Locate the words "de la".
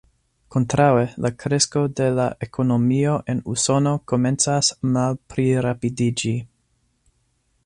1.99-2.25